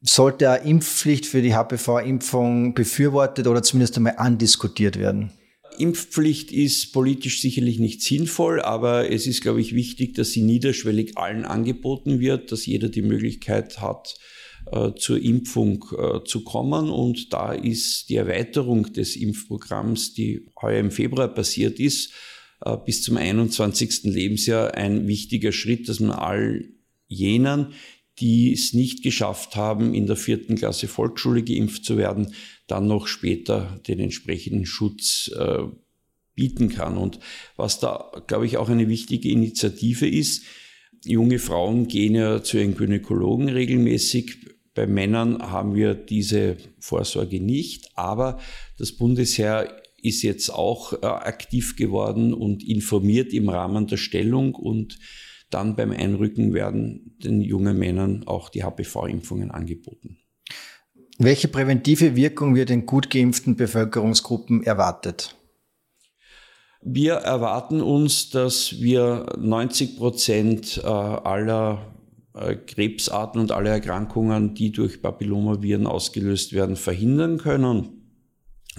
Sollte 0.00 0.50
eine 0.50 0.64
Impfpflicht 0.64 1.26
für 1.26 1.42
die 1.42 1.54
HPV-Impfung 1.54 2.74
befürwortet 2.74 3.46
oder 3.46 3.62
zumindest 3.62 3.96
einmal 3.96 4.14
andiskutiert 4.16 4.98
werden? 4.98 5.32
Impfpflicht 5.78 6.52
ist 6.52 6.92
politisch 6.92 7.40
sicherlich 7.40 7.78
nicht 7.78 8.02
sinnvoll, 8.02 8.60
aber 8.60 9.10
es 9.10 9.26
ist, 9.26 9.42
glaube 9.42 9.60
ich, 9.60 9.74
wichtig, 9.74 10.14
dass 10.14 10.30
sie 10.30 10.42
niederschwellig 10.42 11.16
allen 11.16 11.44
angeboten 11.44 12.20
wird, 12.20 12.52
dass 12.52 12.66
jeder 12.66 12.88
die 12.88 13.02
Möglichkeit 13.02 13.80
hat, 13.80 14.16
zur 14.96 15.22
Impfung 15.22 15.84
äh, 15.96 16.24
zu 16.24 16.44
kommen. 16.44 16.90
Und 16.90 17.32
da 17.32 17.52
ist 17.52 18.08
die 18.08 18.16
Erweiterung 18.16 18.92
des 18.92 19.16
Impfprogramms, 19.16 20.14
die 20.14 20.46
heuer 20.60 20.80
im 20.80 20.90
Februar 20.90 21.28
passiert 21.28 21.78
ist, 21.80 22.12
äh, 22.64 22.76
bis 22.84 23.02
zum 23.02 23.16
21. 23.16 24.04
Lebensjahr 24.04 24.74
ein 24.74 25.06
wichtiger 25.06 25.52
Schritt, 25.52 25.88
dass 25.88 26.00
man 26.00 26.12
all 26.12 26.64
jenen, 27.06 27.72
die 28.20 28.52
es 28.52 28.72
nicht 28.72 29.02
geschafft 29.02 29.56
haben, 29.56 29.94
in 29.94 30.06
der 30.06 30.16
vierten 30.16 30.56
Klasse 30.56 30.88
Volksschule 30.88 31.42
geimpft 31.42 31.84
zu 31.84 31.96
werden, 31.96 32.34
dann 32.66 32.86
noch 32.86 33.06
später 33.06 33.80
den 33.86 34.00
entsprechenden 34.00 34.66
Schutz 34.66 35.30
äh, 35.36 35.64
bieten 36.34 36.68
kann. 36.68 36.96
Und 36.96 37.18
was 37.56 37.80
da, 37.80 38.10
glaube 38.26 38.46
ich, 38.46 38.56
auch 38.56 38.68
eine 38.68 38.88
wichtige 38.88 39.28
Initiative 39.30 40.08
ist, 40.08 40.44
junge 41.04 41.38
Frauen 41.38 41.88
gehen 41.88 42.14
ja 42.14 42.42
zu 42.42 42.58
ihren 42.58 42.76
Gynäkologen 42.76 43.48
regelmäßig. 43.48 44.36
Bei 44.78 44.86
Männern 44.86 45.42
haben 45.42 45.74
wir 45.74 45.94
diese 45.94 46.56
Vorsorge 46.78 47.40
nicht, 47.40 47.90
aber 47.96 48.38
das 48.78 48.92
Bundesheer 48.92 49.76
ist 50.00 50.22
jetzt 50.22 50.50
auch 50.50 50.92
äh, 50.92 51.04
aktiv 51.04 51.74
geworden 51.74 52.32
und 52.32 52.62
informiert 52.62 53.32
im 53.32 53.48
Rahmen 53.48 53.88
der 53.88 53.96
Stellung 53.96 54.54
und 54.54 55.00
dann 55.50 55.74
beim 55.74 55.90
Einrücken 55.90 56.54
werden 56.54 57.16
den 57.24 57.40
jungen 57.40 57.76
Männern 57.76 58.22
auch 58.28 58.50
die 58.50 58.62
HPV-Impfungen 58.62 59.50
angeboten. 59.50 60.18
Welche 61.18 61.48
präventive 61.48 62.14
Wirkung 62.14 62.54
wird 62.54 62.70
in 62.70 62.86
gut 62.86 63.10
geimpften 63.10 63.56
Bevölkerungsgruppen 63.56 64.62
erwartet? 64.62 65.34
Wir 66.82 67.14
erwarten 67.14 67.80
uns, 67.80 68.30
dass 68.30 68.80
wir 68.80 69.26
90 69.40 69.96
Prozent 69.96 70.80
äh, 70.84 70.86
aller 70.86 71.97
Krebsarten 72.66 73.40
und 73.40 73.52
alle 73.52 73.70
Erkrankungen, 73.70 74.54
die 74.54 74.72
durch 74.72 75.02
Papillomaviren 75.02 75.86
ausgelöst 75.86 76.52
werden, 76.52 76.76
verhindern 76.76 77.38
können. 77.38 77.98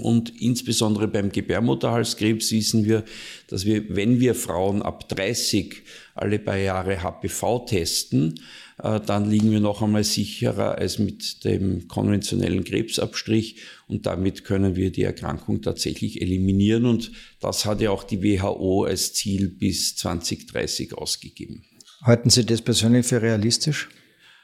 Und 0.01 0.41
insbesondere 0.41 1.07
beim 1.07 1.31
Gebärmutterhalskrebs 1.31 2.51
wissen 2.51 2.85
wir, 2.85 3.03
dass 3.47 3.65
wir, 3.65 3.83
wenn 3.95 4.19
wir 4.19 4.33
Frauen 4.35 4.81
ab 4.81 5.09
30 5.09 5.83
alle 6.15 6.39
paar 6.39 6.57
Jahre 6.57 7.03
HPV 7.03 7.65
testen, 7.65 8.39
äh, 8.81 8.99
dann 8.99 9.29
liegen 9.29 9.51
wir 9.51 9.59
noch 9.59 9.81
einmal 9.81 10.03
sicherer 10.03 10.77
als 10.77 10.99
mit 10.99 11.43
dem 11.43 11.87
konventionellen 11.87 12.63
Krebsabstrich 12.63 13.57
und 13.87 14.05
damit 14.05 14.45
können 14.45 14.75
wir 14.75 14.91
die 14.91 15.03
Erkrankung 15.03 15.61
tatsächlich 15.61 16.21
eliminieren 16.21 16.85
und 16.85 17.11
das 17.39 17.65
hat 17.65 17.81
ja 17.81 17.91
auch 17.91 18.03
die 18.03 18.21
WHO 18.23 18.85
als 18.85 19.13
Ziel 19.13 19.49
bis 19.49 19.95
2030 19.97 20.93
ausgegeben. 20.93 21.63
Halten 22.01 22.29
Sie 22.29 22.45
das 22.45 22.61
persönlich 22.61 23.05
für 23.05 23.21
realistisch? 23.21 23.89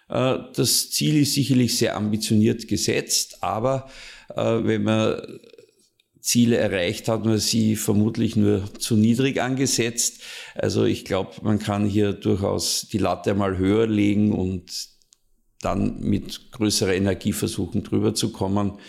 Äh, 0.10 0.38
das 0.56 0.92
Ziel 0.92 1.22
ist 1.22 1.34
sicherlich 1.34 1.78
sehr 1.78 1.96
ambitioniert 1.96 2.68
gesetzt, 2.68 3.42
aber 3.42 3.90
äh, 4.36 4.64
wenn 4.64 4.84
man 4.84 5.22
Ziele 6.26 6.58
erreicht, 6.58 7.08
hat 7.08 7.24
man 7.24 7.38
sie 7.38 7.76
vermutlich 7.76 8.36
nur 8.36 8.74
zu 8.80 8.98
niedrig 8.98 9.40
angesetzt. 9.40 10.24
Also 10.56 10.84
ich 10.84 11.06
glaube, 11.06 11.34
man 11.44 11.60
kann 11.60 11.86
hier 11.86 12.14
durchaus 12.14 12.88
die 12.92 12.98
Latte 12.98 13.36
mal 13.36 13.60
höher 13.60 13.86
legen 13.86 14.34
und 14.34 14.90
dann 15.62 16.00
mit 16.00 16.52
größerer 16.52 16.96
Energie 16.96 17.32
versuchen, 17.32 17.84
drüber 17.84 18.16
zu 18.16 18.32
kommen. 18.32 18.80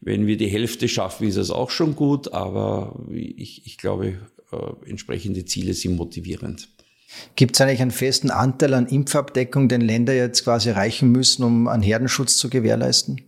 Wenn 0.00 0.26
wir 0.26 0.38
die 0.38 0.48
Hälfte 0.48 0.88
schaffen, 0.88 1.28
ist 1.28 1.36
es 1.36 1.50
auch 1.50 1.70
schon 1.70 1.94
gut, 1.94 2.32
aber 2.32 2.98
ich, 3.10 3.66
ich 3.66 3.76
glaube, 3.76 4.18
äh, 4.50 4.88
entsprechende 4.88 5.44
Ziele 5.44 5.74
sind 5.74 5.96
motivierend. 5.96 6.68
Gibt 7.36 7.54
es 7.54 7.60
eigentlich 7.60 7.80
einen 7.80 7.90
festen 7.90 8.30
Anteil 8.30 8.74
an 8.74 8.86
Impfabdeckung, 8.86 9.68
den 9.68 9.80
Länder 9.80 10.14
jetzt 10.14 10.44
quasi 10.44 10.70
erreichen 10.70 11.10
müssen, 11.10 11.42
um 11.42 11.68
einen 11.68 11.82
Herdenschutz 11.82 12.36
zu 12.36 12.50
gewährleisten? 12.50 13.20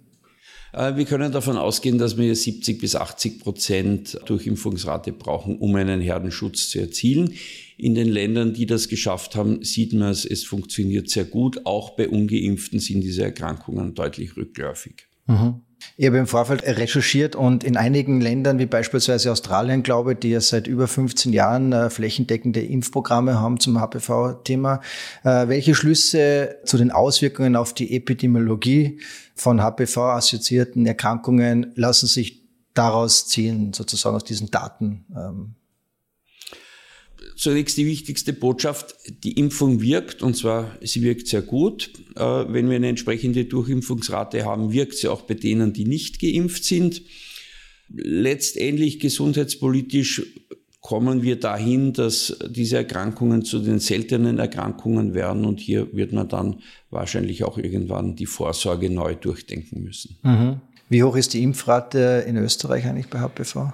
Äh, 0.73 0.97
wir 0.97 1.05
können 1.05 1.33
davon 1.33 1.57
ausgehen, 1.57 1.99
dass 1.99 2.17
wir 2.17 2.35
70 2.35 2.79
bis 2.79 2.95
80 2.95 3.41
Prozent 3.41 4.21
Durchimpfungsrate 4.27 5.13
brauchen, 5.13 5.59
um 5.59 5.75
einen 5.77 6.01
Herdenschutz 6.01 6.69
zu 6.71 6.81
erzielen. 6.81 7.35
In 7.77 7.95
den 7.95 8.09
Ländern, 8.09 8.53
die 8.53 8.67
das 8.67 8.89
geschafft 8.89 9.37
haben, 9.37 9.65
sieht 9.65 9.93
man 9.93 10.11
es, 10.11 10.25
es 10.25 10.45
funktioniert 10.45 11.09
sehr 11.09 11.25
gut. 11.25 11.65
Auch 11.65 11.97
bei 11.97 12.09
ungeimpften 12.09 12.79
sind 12.79 13.01
diese 13.01 13.25
Erkrankungen 13.25 13.95
deutlich 13.95 14.37
rückläufig. 14.37 15.07
Mhm. 15.27 15.63
Ich 15.97 16.07
habe 16.07 16.19
im 16.19 16.27
Vorfeld 16.27 16.63
recherchiert 16.65 17.37
und 17.37 17.65
in 17.65 17.77
einigen 17.77 18.21
Ländern, 18.21 18.59
wie 18.59 18.67
beispielsweise 18.67 19.33
Australien, 19.33 19.83
glaube 19.83 20.13
ich, 20.13 20.19
die 20.19 20.31
ja 20.31 20.41
seit 20.41 20.67
über 20.67 20.89
15 20.89 21.33
Jahren 21.33 21.73
äh, 21.73 21.91
flächendeckende 21.91 22.61
Impfprogramme 22.61 23.41
haben 23.41 23.61
zum 23.61 23.81
HPV-Thema, 23.81 24.81
äh, 25.25 25.49
welche 25.49 25.75
Schlüsse 25.75 26.57
zu 26.65 26.77
den 26.77 26.91
Auswirkungen 26.91 27.57
auf 27.57 27.75
die 27.75 27.95
Epidemiologie 27.95 29.01
von 29.35 29.61
HPV-assoziierten 29.61 30.87
Erkrankungen 30.87 31.73
lassen 31.75 32.07
sich 32.07 32.43
daraus 32.75 33.27
ziehen, 33.27 33.73
sozusagen 33.73 34.17
aus 34.17 34.25
diesen 34.25 34.51
Daten? 34.51 35.05
Zunächst 37.37 37.77
die 37.77 37.87
wichtigste 37.87 38.33
Botschaft, 38.33 38.95
die 39.25 39.33
Impfung 39.33 39.81
wirkt 39.81 40.23
und 40.23 40.37
zwar 40.37 40.77
sie 40.83 41.03
wirkt 41.03 41.27
sehr 41.27 41.43
gut. 41.43 41.91
Äh, 42.17 42.21
wenn 42.21 42.69
wir 42.69 42.77
eine 42.77 42.89
entsprechende 42.89 43.45
Durchimpfungsrate 43.45 44.45
haben, 44.45 44.73
wirkt 44.73 44.95
sie 44.95 45.09
auch 45.09 45.23
bei 45.23 45.35
denen, 45.35 45.73
die 45.73 45.85
nicht 45.85 46.21
geimpft 46.21 46.65
sind. 46.65 47.03
Letztendlich 47.89 49.01
gesundheitspolitisch 49.01 50.23
kommen 50.81 51.23
wir 51.23 51.39
dahin, 51.39 51.93
dass 51.93 52.37
diese 52.49 52.79
Erkrankungen 52.79 53.45
zu 53.45 53.59
den 53.59 53.79
seltenen 53.79 54.39
Erkrankungen 54.39 55.15
werden 55.15 55.45
und 55.45 55.61
hier 55.61 55.93
wird 55.93 56.13
man 56.13 56.29
dann 56.29 56.61
wahrscheinlich 56.91 57.45
auch 57.45 57.59
irgendwann 57.59 58.17
die 58.17 58.27
Vorsorge 58.27 58.91
neu 58.91 59.15
durchdenken 59.15 59.83
müssen. 59.83 60.17
Mhm. 60.23 60.61
Wie 60.89 61.03
hoch 61.03 61.17
ist 61.17 61.35
die 61.35 61.43
Impfrate 61.43 62.25
in 62.27 62.37
Österreich 62.37 62.87
eigentlich 62.87 63.09
bei 63.09 63.21
HPV? 63.21 63.73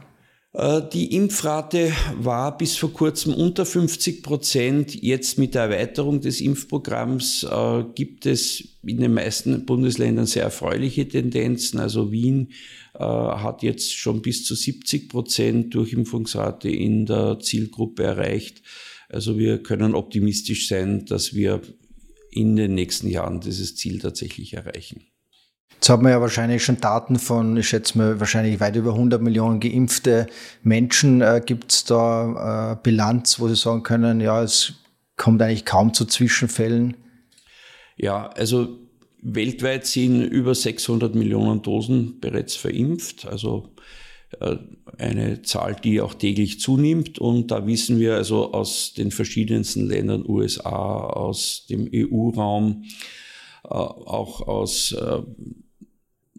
Äh, 0.57 0.83
die 0.91 1.15
Impfrate 1.15 1.93
war 2.17 2.57
bis 2.57 2.77
vor 2.77 2.93
kurzem 2.93 3.35
unter 3.35 3.67
50 3.67 4.23
Prozent. 4.23 4.95
Jetzt 4.95 5.39
mit 5.39 5.55
der 5.55 5.65
Erweiterung 5.65 6.23
des 6.23 6.41
Impfprogramms 6.41 7.45
äh, 7.45 7.85
gibt 7.95 8.25
es 8.25 8.79
in 8.83 8.99
den 8.99 9.13
meisten 9.13 9.67
Bundesländern 9.67 10.25
sehr 10.27 10.45
erfreuliche 10.45 11.07
Tendenzen. 11.07 11.79
Also 11.79 12.11
Wien 12.11 12.53
äh, 12.95 13.01
hat 13.01 13.63
jetzt 13.63 13.93
schon 13.95 14.23
bis 14.23 14.45
zu 14.45 14.55
70 14.55 15.11
Prozent 15.11 15.75
Durchimpfungsrate 15.75 16.71
in 16.71 17.05
der 17.05 17.39
Zielgruppe 17.39 18.05
erreicht. 18.05 18.63
Also 19.11 19.39
wir 19.39 19.63
können 19.63 19.95
optimistisch 19.95 20.69
sein, 20.69 21.05
dass 21.05 21.35
wir 21.35 21.61
in 22.31 22.57
den 22.57 22.75
nächsten 22.75 23.09
Jahren 23.09 23.41
dieses 23.41 23.77
Ziel 23.77 23.99
tatsächlich 23.99 24.55
erreichen. 24.55 25.05
Jetzt 25.75 25.89
hat 25.91 26.03
man 26.03 26.13
ja 26.13 26.21
wahrscheinlich 26.21 26.65
schon 26.65 26.81
Daten 26.81 27.19
von, 27.19 27.57
ich 27.57 27.69
schätze 27.69 27.99
mal, 27.99 28.19
wahrscheinlich 28.19 28.61
weit 28.61 28.77
über 28.77 28.93
100 28.93 29.21
Millionen 29.21 29.61
geimpfte 29.61 30.27
Menschen. 30.63 31.21
Äh, 31.21 31.43
Gibt 31.45 31.71
es 31.71 31.85
da 31.85 32.73
äh, 32.73 32.77
Bilanz, 32.83 33.39
wo 33.39 33.49
Sie 33.49 33.57
sagen 33.57 33.83
können, 33.83 34.21
ja, 34.21 34.43
es 34.43 34.75
kommt 35.17 35.43
eigentlich 35.43 35.65
kaum 35.65 35.93
zu 35.93 36.07
Zwischenfällen? 36.07 36.97
Ja, 37.97 38.29
also 38.29 38.79
weltweit 39.23 39.87
sind 39.87 40.23
über 40.23 40.55
600 40.55 41.15
Millionen 41.15 41.63
Dosen 41.63 42.21
bereits 42.21 42.57
verimpft. 42.57 43.27
Also 43.27 43.75
äh, 44.41 44.57
eine 44.99 45.43
Zahl, 45.43 45.77
die 45.83 46.01
auch 46.01 46.15
täglich 46.15 46.61
zunimmt. 46.61 47.19
Und 47.19 47.51
da 47.51 47.67
wissen 47.67 47.99
wir 47.99 48.15
also 48.15 48.53
aus 48.53 48.95
den 48.95 49.11
verschiedensten 49.11 49.87
Ländern, 49.87 50.25
USA, 50.27 50.71
aus 50.71 51.67
dem 51.69 51.89
EU-Raum, 51.93 52.85
auch 53.71 54.47
aus 54.47 54.93
äh, 54.93 55.23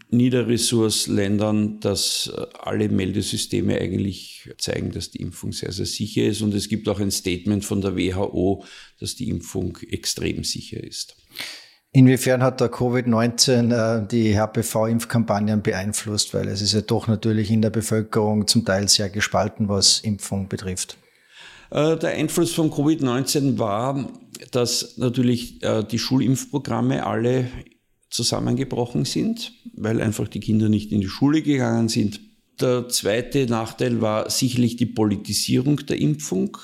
Niederressource-Ländern, 0.10 1.80
dass 1.82 2.32
alle 2.60 2.88
Meldesysteme 2.88 3.80
eigentlich 3.80 4.50
zeigen, 4.58 4.92
dass 4.92 5.12
die 5.12 5.22
Impfung 5.22 5.52
sehr, 5.52 5.72
sehr 5.72 5.86
sicher 5.86 6.24
ist. 6.24 6.42
Und 6.42 6.54
es 6.54 6.70
gibt 6.70 6.88
auch 6.88 7.00
ein 7.00 7.12
Statement 7.12 7.66
von 7.66 7.82
der 7.82 7.98
WHO, 7.98 8.64
dass 9.00 9.16
die 9.16 9.28
Impfung 9.28 9.78
extrem 9.90 10.44
sicher 10.44 10.82
ist. 10.82 11.18
Inwiefern 11.92 12.44
hat 12.44 12.62
der 12.62 12.72
Covid-19 12.72 13.74
äh, 13.74 14.08
die 14.08 14.38
HPV-Impfkampagnen 14.38 15.62
beeinflusst? 15.62 16.34
Weil 16.34 16.48
es 16.48 16.62
ist 16.62 16.74
ja 16.74 16.82
doch 16.82 17.08
natürlich 17.08 17.50
in 17.50 17.62
der 17.62 17.70
Bevölkerung 17.70 18.48
zum 18.48 18.66
Teil 18.66 18.88
sehr 18.88 19.10
gespalten, 19.10 19.68
was 19.68 20.02
Impfung 20.02 20.48
betrifft. 20.48 20.98
Äh, 21.72 21.98
der 21.98 22.12
Einfluss 22.12 22.54
von 22.54 22.72
Covid-19 22.72 23.58
war, 23.58 24.10
dass 24.52 24.98
natürlich 24.98 25.64
äh, 25.64 25.84
die 25.84 26.00
Schulimpfprogramme 26.00 27.06
alle 27.06 27.50
zusammengebrochen 28.10 29.06
sind, 29.06 29.54
weil 29.74 30.02
einfach 30.02 30.28
die 30.28 30.40
Kinder 30.40 30.70
nicht 30.70 30.92
in 30.92 31.02
die 31.02 31.10
Schule 31.10 31.42
gegangen 31.42 31.90
sind. 31.90 32.22
Der 32.60 32.90
zweite 32.90 33.46
Nachteil 33.46 34.02
war 34.02 34.30
sicherlich 34.30 34.78
die 34.78 34.88
Politisierung 34.88 35.86
der 35.86 36.00
Impfung. 36.00 36.58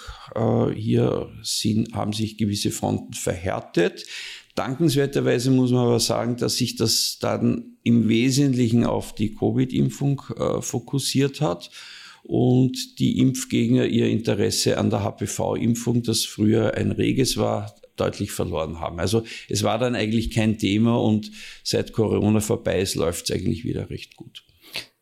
Hier 0.73 1.29
sind, 1.43 1.93
haben 1.93 2.13
sich 2.13 2.37
gewisse 2.37 2.71
Fronten 2.71 3.13
verhärtet. 3.13 4.03
Dankenswerterweise 4.55 5.51
muss 5.51 5.71
man 5.71 5.85
aber 5.85 5.99
sagen, 5.99 6.37
dass 6.37 6.55
sich 6.55 6.75
das 6.75 7.17
dann 7.19 7.77
im 7.83 8.07
Wesentlichen 8.07 8.85
auf 8.85 9.13
die 9.13 9.35
Covid-Impfung 9.35 10.21
äh, 10.37 10.61
fokussiert 10.61 11.41
hat 11.41 11.69
und 12.23 12.99
die 12.99 13.19
Impfgegner 13.19 13.85
ihr 13.85 14.07
Interesse 14.07 14.77
an 14.77 14.89
der 14.89 15.03
HPV-Impfung, 15.03 16.03
das 16.03 16.23
früher 16.23 16.73
ein 16.75 16.91
reges 16.91 17.37
war, 17.37 17.75
deutlich 17.95 18.31
verloren 18.31 18.79
haben. 18.79 18.99
Also 18.99 19.23
es 19.49 19.63
war 19.63 19.77
dann 19.77 19.95
eigentlich 19.95 20.31
kein 20.31 20.57
Thema 20.57 20.99
und 20.99 21.31
seit 21.63 21.93
Corona 21.93 22.39
vorbei 22.39 22.81
ist, 22.81 22.95
läuft 22.95 23.29
es 23.29 23.35
eigentlich 23.35 23.65
wieder 23.65 23.89
recht 23.89 24.15
gut. 24.15 24.43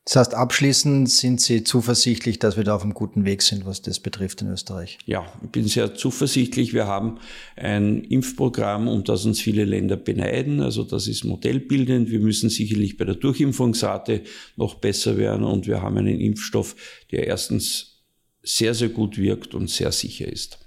Das 0.06 0.16
heißt, 0.16 0.34
abschließend 0.34 1.10
sind 1.10 1.42
Sie 1.42 1.64
zuversichtlich, 1.64 2.40
dass 2.40 2.58
wir 2.58 2.64
da 2.64 2.76
auf 2.76 2.82
einem 2.82 2.96
guten 2.96 3.24
Weg 3.24 3.44
sind, 3.44 3.66
was 3.68 3.84
das 3.84 4.00
betrifft 4.00 4.42
in 4.42 4.48
Österreich? 4.48 4.98
Ja, 5.06 5.32
ich 5.44 5.50
bin 5.50 5.68
sehr 5.68 5.94
zuversichtlich. 5.94 6.74
Wir 6.74 6.88
haben 6.88 7.20
ein 7.56 8.04
Impfprogramm, 8.04 8.88
um 8.88 9.04
das 9.04 9.26
uns 9.26 9.40
viele 9.40 9.64
Länder 9.64 9.98
beneiden. 9.98 10.60
Also 10.60 10.84
das 10.84 11.08
ist 11.08 11.24
modellbildend. 11.24 12.10
Wir 12.10 12.20
müssen 12.20 12.50
sicherlich 12.50 12.98
bei 12.98 13.06
der 13.06 13.16
Durchimpfungsrate 13.16 14.24
noch 14.56 14.76
besser 14.76 15.18
werden 15.18 15.46
und 15.46 15.68
wir 15.68 15.84
haben 15.84 15.98
einen 15.98 16.20
Impfstoff, 16.20 16.76
der 17.12 17.28
erstens 17.28 18.04
sehr, 18.42 18.74
sehr 18.74 18.90
gut 18.90 19.20
wirkt 19.20 19.54
und 19.54 19.70
sehr 19.70 19.92
sicher 19.92 20.28
ist. 20.28 20.58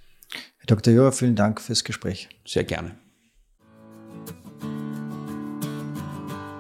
Herr 0.59 0.67
Dr. 0.67 0.95
Joa, 0.95 1.11
vielen 1.11 1.35
Dank 1.35 1.61
fürs 1.61 1.83
Gespräch. 1.83 2.29
Sehr 2.47 2.63
gerne. 2.63 3.04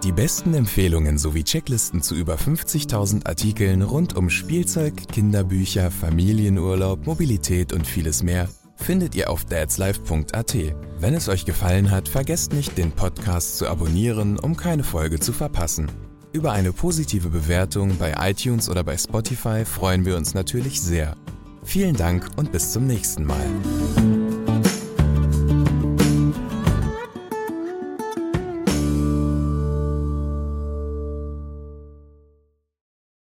Die 0.04 0.12
besten 0.12 0.52
Empfehlungen 0.52 1.16
sowie 1.16 1.44
Checklisten 1.44 2.02
zu 2.02 2.14
über 2.14 2.34
50.000 2.34 3.26
Artikeln 3.26 3.80
rund 3.80 4.14
um 4.14 4.28
Spielzeug, 4.28 5.08
Kinderbücher, 5.08 5.90
Familienurlaub, 5.90 7.06
Mobilität 7.06 7.72
und 7.72 7.86
vieles 7.86 8.22
mehr 8.22 8.46
findet 8.76 9.14
ihr 9.14 9.30
auf 9.30 9.46
dadslife.at. 9.46 10.56
Wenn 10.98 11.14
es 11.14 11.30
euch 11.30 11.46
gefallen 11.46 11.90
hat, 11.90 12.08
vergesst 12.08 12.52
nicht, 12.52 12.76
den 12.76 12.92
Podcast 12.92 13.56
zu 13.56 13.66
abonnieren, 13.66 14.38
um 14.38 14.56
keine 14.56 14.84
Folge 14.84 15.20
zu 15.20 15.32
verpassen. 15.32 15.90
Über 16.32 16.52
eine 16.52 16.72
positive 16.72 17.30
Bewertung 17.30 17.96
bei 17.96 18.14
iTunes 18.18 18.68
oder 18.68 18.84
bei 18.84 18.98
Spotify 18.98 19.64
freuen 19.64 20.04
wir 20.04 20.18
uns 20.18 20.34
natürlich 20.34 20.82
sehr. 20.82 21.16
Vielen 21.62 21.96
Dank 21.96 22.28
und 22.36 22.52
bis 22.52 22.72
zum 22.72 22.86
nächsten 22.86 23.24
Mal. 23.24 23.46